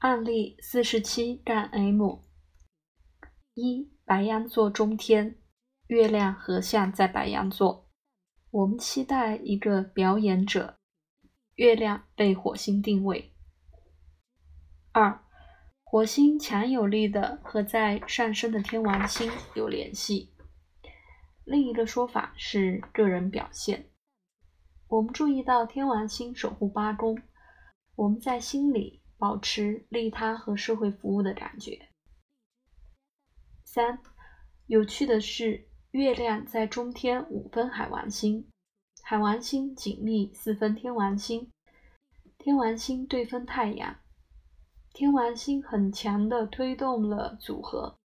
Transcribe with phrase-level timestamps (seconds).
[0.00, 2.24] 案例四十七杠 M
[3.52, 5.36] 一白羊座中天，
[5.88, 7.86] 月亮合相在白羊座，
[8.50, 10.78] 我们期待一个表演者。
[11.56, 13.34] 月亮被火星定位。
[14.92, 15.22] 二，
[15.84, 20.34] 火星强有力的和在上升的天王星有联系。
[21.44, 23.90] 另一个说法是个人表现。
[24.88, 27.20] 我们注意到天王星守护八宫，
[27.96, 28.99] 我们在心里。
[29.20, 31.90] 保持利他和社会服务的感觉。
[33.64, 34.00] 三，
[34.66, 38.48] 有趣的是，月亮在中天五分海王星，
[39.02, 41.52] 海王星紧密四分天王星，
[42.38, 44.00] 天王星对分太阳，
[44.94, 47.98] 天王星很强的推动了组合，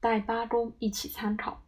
[0.00, 1.66] 带八宫一起参考。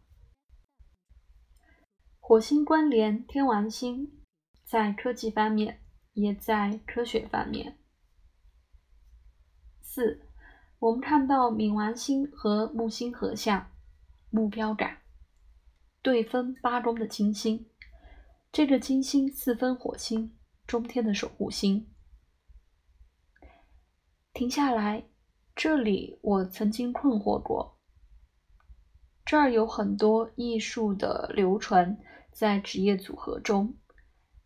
[2.19, 4.23] 火星关联天王星，
[4.63, 5.79] 在科技方面，
[6.13, 7.77] 也在科学方面。
[9.95, 10.19] 四，
[10.79, 13.69] 我们看到冥王星和木星合相，
[14.31, 15.03] 目标感，
[16.01, 17.69] 对分八宫的金星，
[18.51, 21.93] 这个金星四分火星，中天的守护星。
[24.33, 25.05] 停下来，
[25.55, 27.77] 这里我曾经困惑过，
[29.23, 31.95] 这儿有很多艺术的流传
[32.31, 33.77] 在职业组合中，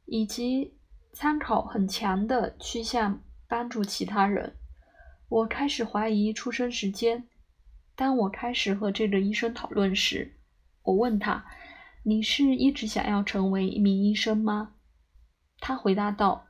[0.04, 0.78] 以及
[1.14, 4.58] 参考很强的趋向帮助其他人。
[5.30, 7.28] 我开始怀疑出生时间。
[7.96, 10.38] 当我开始和这个医生讨论时，
[10.84, 11.46] 我问他
[12.04, 14.76] ：“你是一直想要成为一名医生吗？”
[15.60, 16.46] 他回答道：“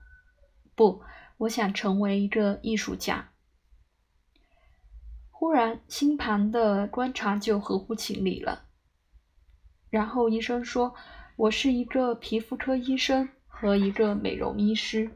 [0.76, 1.02] 不，
[1.38, 3.30] 我想成为一个艺术家。”
[5.32, 8.66] 忽然，星盘的观察就合乎情理了。
[9.90, 10.94] 然后医生说
[11.38, 15.10] ：“我是一个皮肤科医生和一个美容医师。”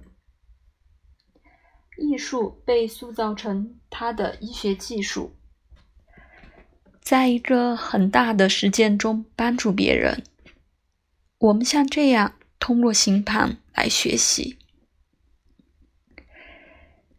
[1.97, 5.35] 艺术被塑造成他的医学技术，
[7.01, 10.23] 在一个很大的实践中帮助别人。
[11.37, 14.57] 我们像这样通过星盘来学习。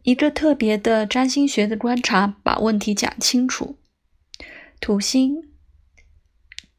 [0.01, 3.77] 一个特别的占星学的观察，把问题讲清楚。
[4.81, 5.53] 土星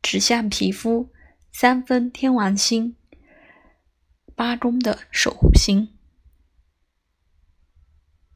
[0.02, 1.10] 指向皮肤，
[1.50, 2.96] 三分天王星，
[4.34, 5.93] 八宫的守护星。